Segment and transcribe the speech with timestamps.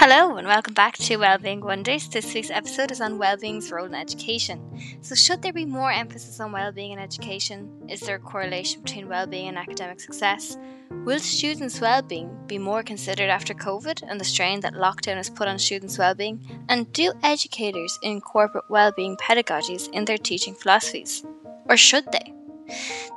[0.00, 2.08] Hello and welcome back to Wellbeing Wonders.
[2.08, 4.58] This week's episode is on wellbeing's role in education.
[5.02, 7.70] So, should there be more emphasis on wellbeing in education?
[7.86, 10.56] Is there a correlation between wellbeing and academic success?
[11.04, 15.48] Will students' well-being be more considered after COVID and the strain that lockdown has put
[15.48, 16.40] on students' well-being?
[16.70, 21.26] And do educators incorporate well-being pedagogies in their teaching philosophies?
[21.68, 22.32] Or should they?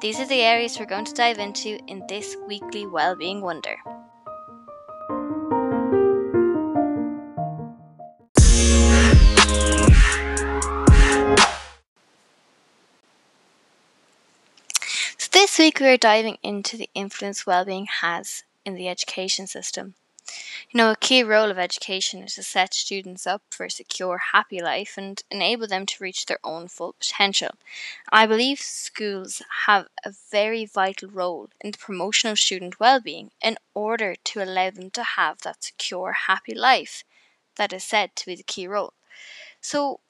[0.01, 3.77] These are the areas we're going to dive into in this weekly well-being wonder.
[15.63, 19.93] Week we are diving into the influence well-being has in the education system.
[20.69, 24.17] You know, a key role of education is to set students up for a secure,
[24.33, 27.51] happy life and enable them to reach their own full potential.
[28.11, 33.55] I believe schools have a very vital role in the promotion of student well-being in
[33.73, 37.05] order to allow them to have that secure, happy life
[37.55, 38.91] that is said to be the key role.
[39.61, 40.01] So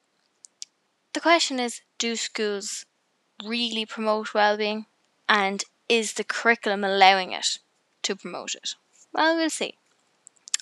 [1.13, 2.87] the question is, do schools
[3.45, 4.87] really promote well-being?
[5.27, 7.59] And is the curriculum allowing it
[8.03, 8.75] to promote it?
[9.13, 9.75] Well, we'll see.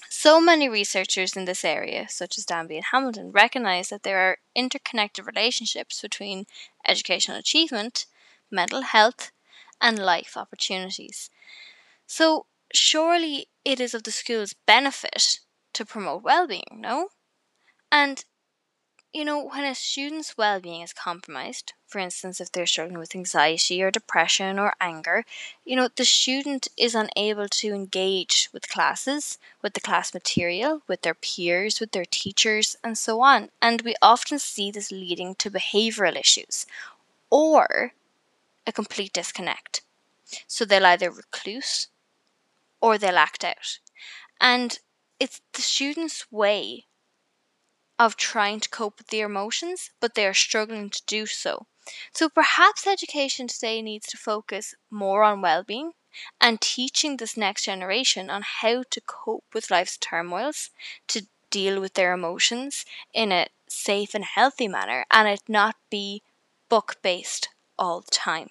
[0.10, 4.38] So many researchers in this area, such as Danby and Hamilton, recognize that there are
[4.54, 6.46] interconnected relationships between
[6.88, 8.06] educational achievement,
[8.52, 9.32] mental health,
[9.80, 11.30] and life opportunities.
[12.06, 15.40] So, surely it is of the school's benefit
[15.74, 17.08] to promote well-being, no?
[17.92, 18.24] And
[19.14, 23.16] you know, when a student's well being is compromised, for instance, if they're struggling with
[23.16, 25.26] anxiety or depression or anger,
[25.66, 31.02] you know, the student is unable to engage with classes, with the class material, with
[31.02, 33.50] their peers, with their teachers, and so on.
[33.62, 36.66] And we often see this leading to behavioral issues
[37.30, 37.92] or
[38.66, 39.82] a complete disconnect.
[40.48, 41.90] So they'll either recluse
[42.80, 43.80] or they'll act out.
[44.40, 44.80] And
[45.20, 46.86] it's the student's way
[48.02, 51.68] of trying to cope with their emotions, but they are struggling to do so.
[52.12, 55.92] So perhaps education today needs to focus more on well being
[56.42, 60.72] and teaching this next generation on how to cope with life's turmoils,
[61.10, 66.24] to deal with their emotions in a safe and healthy manner, and it not be
[66.70, 68.50] book based all the time.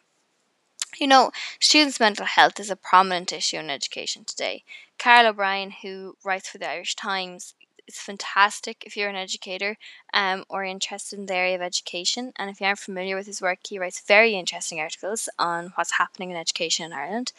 [0.97, 4.63] You know, students' mental health is a prominent issue in education today.
[4.97, 7.55] Carl O'Brien, who writes for the Irish Times,
[7.91, 9.77] it's fantastic if you're an educator
[10.15, 12.33] um, or interested in the area of education.
[12.37, 15.99] And if you aren't familiar with his work, he writes very interesting articles on what's
[15.99, 17.33] happening in education in Ireland.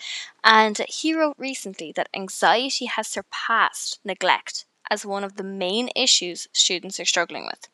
[0.43, 6.49] And he wrote recently that anxiety has surpassed neglect as one of the main issues
[6.51, 7.69] students are struggling with.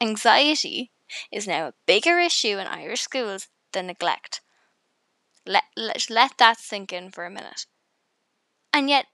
[0.00, 0.90] Anxiety
[1.30, 4.40] is now a bigger issue in Irish schools than neglect.
[5.46, 7.66] Let, let, let that sink in for a minute.
[8.72, 9.06] And yet,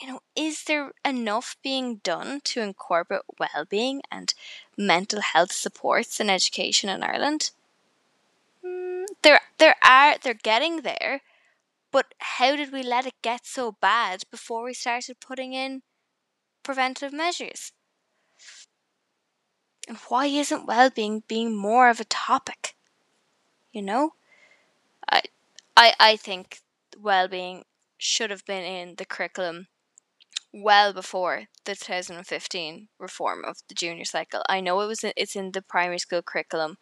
[0.00, 4.32] you know, is there enough being done to incorporate well-being and
[4.76, 7.50] mental health supports in education in Ireland?
[8.64, 10.16] Mm, there, there are.
[10.18, 11.20] They're getting there,
[11.92, 15.82] but how did we let it get so bad before we started putting in
[16.62, 17.72] preventive measures?
[19.86, 22.76] And why isn't well-being being more of a topic?
[23.72, 24.14] You know,
[25.10, 25.22] I,
[25.76, 26.60] I, I think
[26.98, 27.64] well-being
[27.98, 29.68] should have been in the curriculum
[30.52, 34.42] well before the 2015 reform of the junior cycle.
[34.48, 36.78] I know it was it's in the primary school curriculum.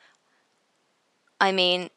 [1.41, 1.91] I mean,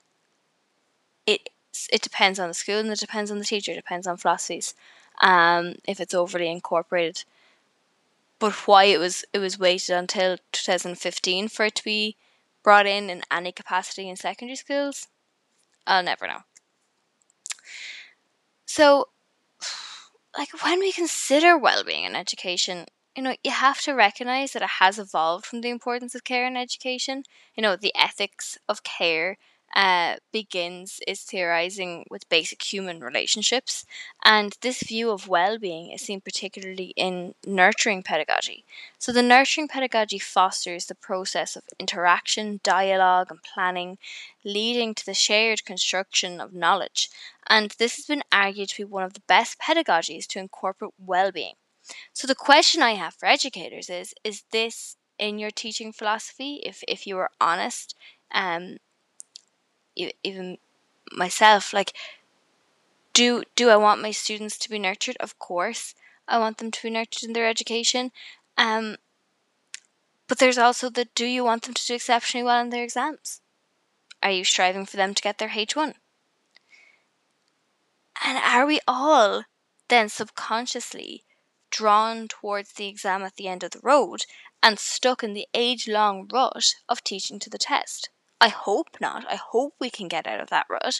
[1.25, 1.49] it
[1.91, 3.71] it depends on the school and it depends on the teacher.
[3.71, 4.75] It depends on philosophies.
[5.21, 7.23] Um, if it's overly incorporated,
[8.39, 12.17] but why it was it was waited until 2015 for it to be
[12.63, 15.07] brought in in any capacity in secondary schools,
[15.87, 16.41] I'll never know.
[18.65, 19.09] So
[20.37, 24.69] like when we consider well-being in education you know you have to recognize that it
[24.79, 27.23] has evolved from the importance of care in education.
[27.55, 29.37] You know the ethics of care
[29.73, 33.85] uh, begins is theorizing with basic human relationships,
[34.23, 38.65] and this view of well being is seen particularly in nurturing pedagogy.
[38.99, 43.97] So, the nurturing pedagogy fosters the process of interaction, dialogue, and planning,
[44.43, 47.09] leading to the shared construction of knowledge.
[47.47, 51.31] And this has been argued to be one of the best pedagogies to incorporate well
[51.31, 51.55] being.
[52.13, 56.61] So, the question I have for educators is Is this in your teaching philosophy?
[56.65, 57.95] If, if you were honest,
[58.33, 58.77] um,
[59.95, 60.57] even
[61.11, 61.93] myself like
[63.13, 65.17] do do I want my students to be nurtured?
[65.19, 65.93] Of course,
[66.27, 68.11] I want them to be nurtured in their education.
[68.57, 68.97] Um,
[70.27, 73.41] but there's also the do you want them to do exceptionally well in their exams?
[74.23, 75.95] Are you striving for them to get their H1?
[78.23, 79.43] And are we all
[79.89, 81.23] then subconsciously
[81.71, 84.25] drawn towards the exam at the end of the road
[84.61, 88.09] and stuck in the age long rut of teaching to the test.
[88.41, 89.25] I hope not.
[89.29, 90.99] I hope we can get out of that rut.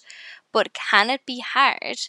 [0.53, 2.07] But can it be hard?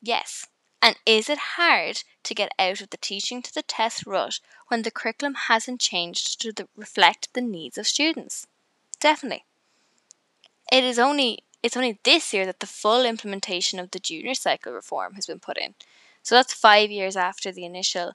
[0.00, 0.46] Yes.
[0.80, 4.82] And is it hard to get out of the teaching to the test rut when
[4.82, 8.46] the curriculum hasn't changed to the, reflect the needs of students?
[9.00, 9.44] Definitely.
[10.70, 14.72] It is only it's only this year that the full implementation of the junior cycle
[14.74, 15.74] reform has been put in.
[16.22, 18.12] So that's five years after the initial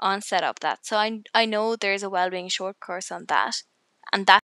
[0.00, 0.86] onset of that.
[0.86, 3.62] So I I know there's a wellbeing short course on that,
[4.12, 4.42] and that,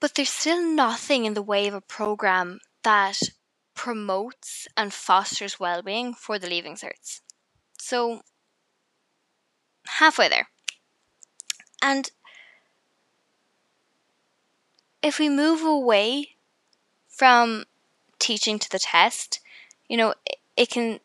[0.00, 3.20] but there's still nothing in the way of a program that
[3.74, 7.20] promotes and fosters well-being for the leaving certs.
[7.78, 8.22] So
[9.86, 10.48] halfway there.
[11.82, 12.10] And
[15.02, 16.36] if we move away
[17.08, 17.64] from
[18.18, 19.40] teaching to the test,
[19.88, 21.00] you know, it, it can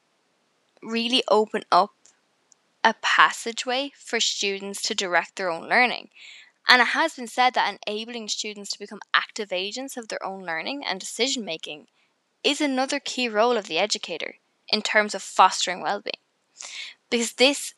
[0.82, 1.92] really open up
[2.84, 6.10] a passageway for students to direct their own learning.
[6.68, 10.44] And it has been said that enabling students to become active agents of their own
[10.44, 11.88] learning and decision making
[12.44, 14.36] is another key role of the educator
[14.70, 16.22] in terms of fostering well-being.
[17.10, 17.74] Because this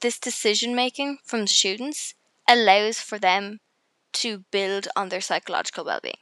[0.00, 2.14] this decision making from students
[2.46, 3.60] allows for them
[4.12, 6.18] to build on their psychological well-being.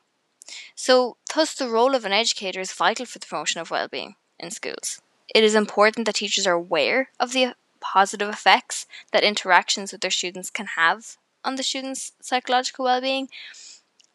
[0.77, 4.51] So, thus the role of an educator is vital for the promotion of well-being in
[4.53, 5.01] schools.
[5.35, 10.11] It is important that teachers are aware of the positive effects that interactions with their
[10.11, 13.29] students can have on the students' psychological well-being.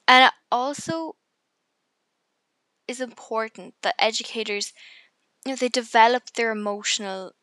[0.08, 1.16] And it also
[2.88, 4.74] is important that educators
[5.46, 7.34] you know they develop their emotional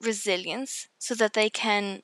[0.00, 2.02] resilience so that they can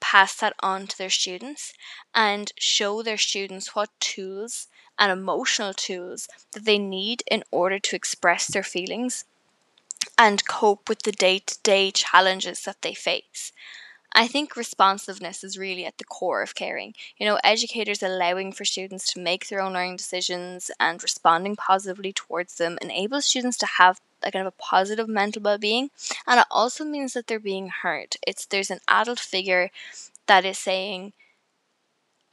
[0.00, 1.74] pass that on to their students
[2.14, 4.68] and show their students what tools
[4.98, 9.24] and emotional tools that they need in order to express their feelings
[10.18, 13.52] and cope with the day to day challenges that they face.
[14.18, 16.94] I think responsiveness is really at the core of caring.
[17.18, 22.14] You know, educators allowing for students to make their own learning decisions and responding positively
[22.14, 25.90] towards them enables students to have a kind of a positive mental well-being
[26.26, 28.16] and it also means that they're being heard.
[28.26, 29.70] It's there's an adult figure
[30.26, 31.12] that is saying,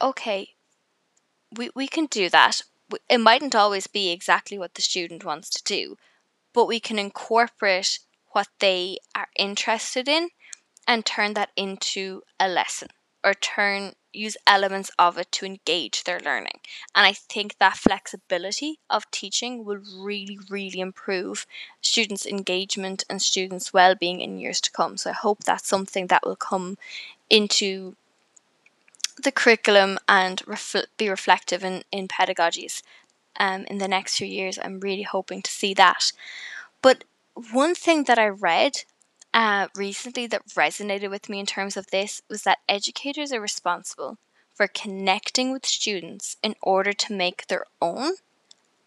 [0.00, 0.54] okay,
[1.54, 2.62] we, we can do that.
[3.10, 5.98] It mightn't always be exactly what the student wants to do,
[6.54, 7.98] but we can incorporate
[8.32, 10.30] what they are interested in
[10.86, 12.88] and turn that into a lesson
[13.24, 16.60] or turn use elements of it to engage their learning.
[16.94, 21.46] And I think that flexibility of teaching will really, really improve
[21.80, 24.96] students' engagement and students' well-being in years to come.
[24.96, 26.78] So I hope that's something that will come
[27.28, 27.96] into
[29.20, 32.82] the curriculum and ref- be reflective in, in pedagogies
[33.36, 34.58] um, in the next few years.
[34.62, 36.12] I'm really hoping to see that.
[36.82, 37.04] But
[37.52, 38.84] one thing that I read
[39.34, 44.16] uh, recently that resonated with me in terms of this was that educators are responsible
[44.54, 48.12] for connecting with students in order to make their own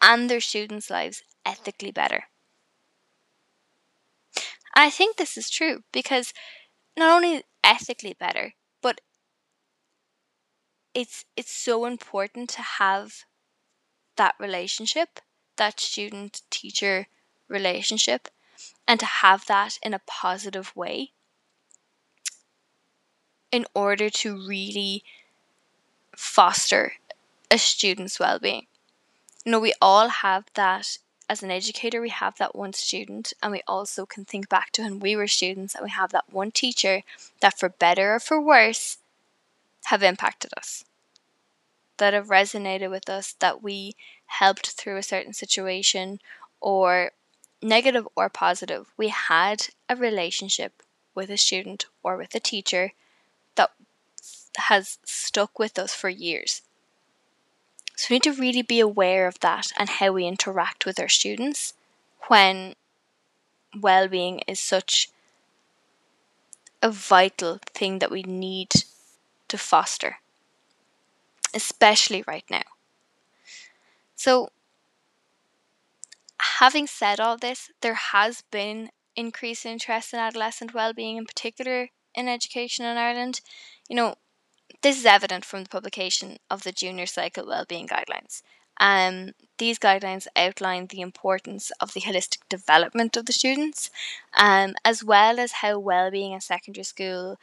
[0.00, 2.24] and their students' lives ethically better.
[4.74, 6.32] I think this is true because
[6.96, 9.02] not only ethically better, but
[10.94, 13.24] it's it's so important to have
[14.16, 15.20] that relationship,
[15.56, 17.08] that student teacher
[17.48, 18.28] relationship
[18.86, 21.12] and to have that in a positive way
[23.50, 25.02] in order to really
[26.14, 26.94] foster
[27.50, 28.66] a student's well-being.
[29.44, 30.98] You know, we all have that
[31.30, 34.82] as an educator, we have that one student, and we also can think back to
[34.82, 37.02] when we were students and we have that one teacher
[37.40, 38.98] that, for better or for worse,
[39.84, 40.84] have impacted us,
[41.98, 43.94] that have resonated with us, that we
[44.26, 46.18] helped through a certain situation,
[46.60, 47.12] or
[47.62, 50.82] negative or positive, we had a relationship
[51.14, 52.92] with a student or with a teacher
[53.56, 53.70] that
[54.56, 56.62] has stuck with us for years.
[57.96, 61.08] So we need to really be aware of that and how we interact with our
[61.08, 61.74] students
[62.28, 62.74] when
[63.78, 65.10] well-being is such
[66.80, 68.70] a vital thing that we need
[69.48, 70.18] to foster,
[71.52, 72.62] especially right now.
[74.14, 74.50] So
[76.40, 82.28] having said all this, there has been increased interest in adolescent well-being, in particular in
[82.28, 83.40] education in Ireland.
[83.88, 84.14] You know,
[84.82, 88.42] this is evident from the publication of the Junior Cycle Wellbeing Guidelines.
[88.80, 93.90] Um, these guidelines outline the importance of the holistic development of the students,
[94.36, 97.38] um, as well as how well-being in secondary school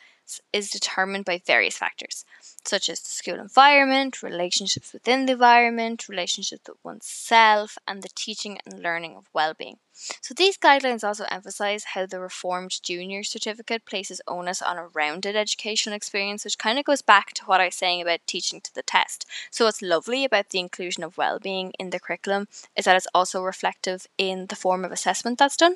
[0.52, 2.26] is determined by various factors,
[2.64, 8.58] such as the school environment, relationships within the environment, relationships with oneself, and the teaching
[8.66, 9.78] and learning of well-being.
[10.22, 15.36] So these guidelines also emphasize how the reformed junior certificate places onus on a rounded
[15.36, 18.76] educational experience, which kind of goes back to what I was saying about teaching to
[18.76, 19.26] the test.
[19.52, 23.42] So what's lovely about the inclusion of well-being in the curriculum is that it's also
[23.42, 25.76] reflective in the form of assessment that's done.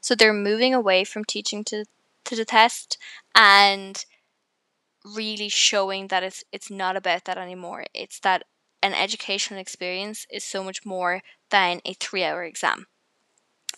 [0.00, 1.84] So they're moving away from teaching to
[2.30, 2.96] to the test
[3.34, 4.04] and
[5.04, 7.84] really showing that it's it's not about that anymore.
[7.92, 8.44] It's that
[8.82, 12.86] an educational experience is so much more than a 3-hour exam.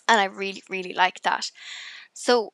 [0.07, 1.51] And I really really like that.
[2.13, 2.53] So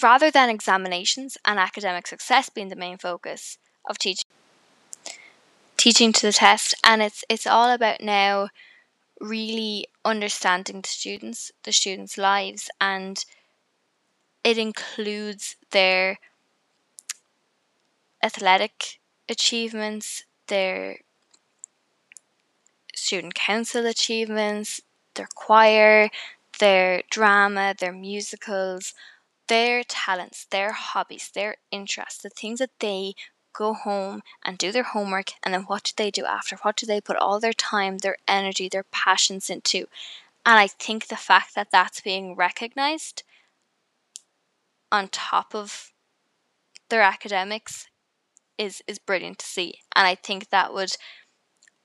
[0.00, 4.24] rather than examinations and academic success being the main focus of teaching
[5.76, 8.48] teaching to the test and it's it's all about now
[9.20, 13.24] really understanding the students, the students' lives and
[14.46, 16.20] it includes their
[18.22, 21.00] athletic achievements, their
[22.94, 24.80] student council achievements,
[25.14, 26.10] their choir,
[26.60, 28.94] their drama, their musicals,
[29.48, 33.14] their talents, their hobbies, their interests, the things that they
[33.52, 36.54] go home and do their homework, and then what do they do after?
[36.62, 39.88] What do they put all their time, their energy, their passions into?
[40.48, 43.24] And I think the fact that that's being recognized
[44.90, 45.92] on top of
[46.88, 47.88] their academics
[48.58, 49.80] is is brilliant to see.
[49.94, 50.96] And i think that would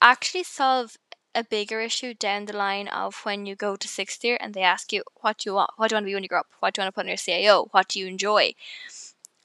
[0.02, 0.98] actually solve
[1.34, 4.64] a bigger issue down the line of when you go to sixth year and they
[4.64, 5.72] ask you what do you want?
[5.78, 6.48] What do you want to be when you grow up?
[6.60, 8.54] What do you want to put in your CAO what do you enjoy?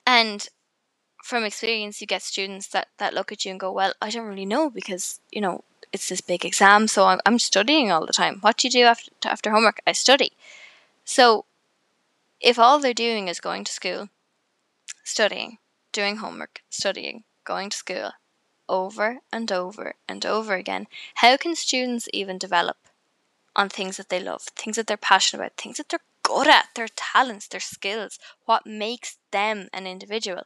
[0.06, 0.48] And
[1.22, 4.26] from experience you get students that that look at you and go well I don't
[4.26, 8.12] really know because you know it's this big exam so I'm, I'm studying all the
[8.12, 8.38] time.
[8.40, 9.80] What do you do after after homework?
[9.86, 10.32] I study.
[11.04, 11.44] So
[12.40, 14.08] if all they're doing is going to school,
[15.04, 15.58] studying,
[15.92, 18.12] doing homework, studying, going to school,
[18.68, 22.76] over and over and over again, how can students even develop
[23.54, 26.68] on things that they love, things that they're passionate about, things that they're good at,
[26.74, 30.42] their talents, their skills, what makes them an individual?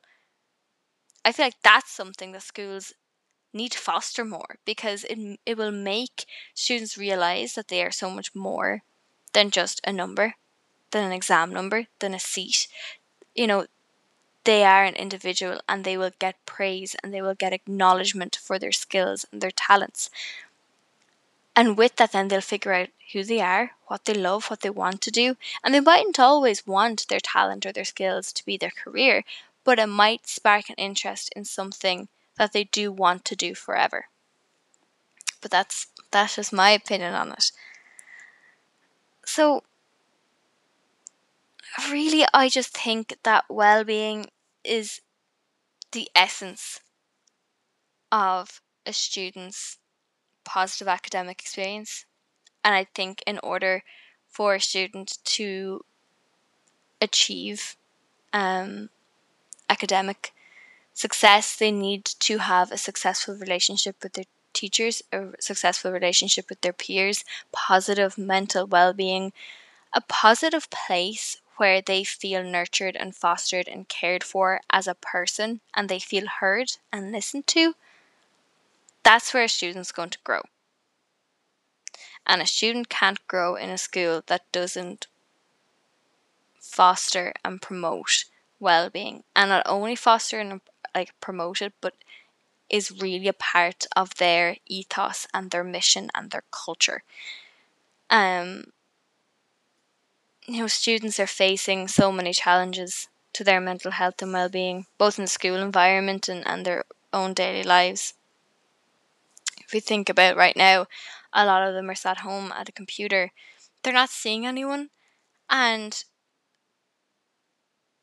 [1.25, 2.93] I feel like that's something that schools
[3.53, 8.11] need to foster more because it, it will make students realize that they are so
[8.11, 8.83] much more
[9.33, 10.35] than just a number
[10.91, 12.69] than an exam number, than a seat.
[13.35, 13.67] You know,
[14.45, 18.59] they are an individual and they will get praise and they will get acknowledgement for
[18.59, 20.11] their skills and their talents.
[21.55, 24.71] And with that, then they'll figure out who they are, what they love, what they
[24.71, 25.37] want to do.
[25.63, 29.25] And they mightn't always want their talent or their skills to be their career,
[29.65, 34.07] but it might spark an interest in something that they do want to do forever.
[35.43, 37.53] But that's that's just my opinion on it.
[39.25, 39.63] So
[41.91, 44.27] really, I just think that well being
[44.65, 45.01] is
[45.93, 46.81] the essence
[48.13, 49.79] of a student's
[50.45, 52.07] positive academic experience.
[52.65, 53.83] And I think in order
[54.29, 55.85] for a student to
[57.01, 57.77] achieve
[58.33, 58.91] um,
[59.69, 60.33] academic
[60.93, 66.61] success, they need to have a successful relationship with their teachers, a successful relationship with
[66.61, 69.33] their peers, positive mental well being,
[69.93, 75.61] a positive place where they feel nurtured and fostered and cared for as a person
[75.75, 77.75] and they feel heard and listened to,
[79.03, 80.41] that's where a student's going to grow.
[82.27, 85.07] And a student can't grow in a school that doesn't
[86.59, 88.25] foster and promote
[88.59, 90.63] well-being and not only foster and
[90.95, 91.95] like promote it but
[92.71, 97.03] is really a part of their ethos and their mission and their culture
[98.11, 98.65] um
[100.51, 105.17] you know, students are facing so many challenges to their mental health and well-being, both
[105.17, 108.15] in the school environment and, and their own daily lives.
[109.61, 110.89] If we think about right now,
[111.33, 113.31] a lot of them are sat home at a computer.
[113.83, 114.91] They're not seeing anyone
[115.49, 116.03] and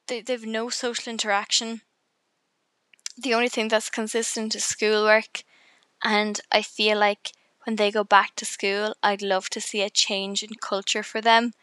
[0.07, 1.81] they, they've no social interaction.
[3.17, 5.43] The only thing that's consistent is schoolwork.
[6.03, 7.33] And I feel like
[7.65, 11.19] when they go back to school, I'd love to see a change in culture for
[11.19, 11.53] them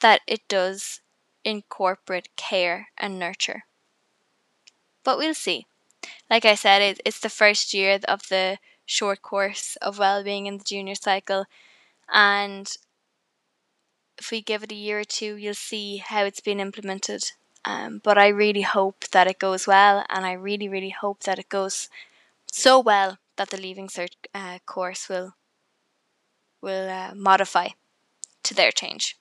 [0.00, 1.00] that it does
[1.44, 3.64] incorporate care and nurture.
[5.04, 5.66] But we'll see.
[6.28, 8.58] Like I said, it, it's the first year of the
[8.90, 11.44] short course of well-being in the junior cycle
[12.12, 12.76] and
[14.18, 17.30] if we give it a year or two you'll see how it's been implemented
[17.64, 21.38] um, but I really hope that it goes well and I really really hope that
[21.38, 21.88] it goes
[22.50, 25.34] so well that the leaving cert uh, course will
[26.60, 27.68] will uh, modify
[28.42, 29.19] to their change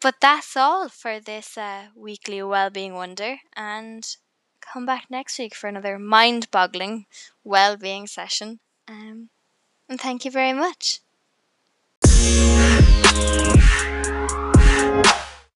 [0.00, 4.16] but that's all for this uh, weekly Wellbeing Wonder, and
[4.60, 7.06] come back next week for another mind boggling
[7.44, 8.60] well-being session.
[8.88, 9.28] Um,
[9.88, 11.00] and thank you very much.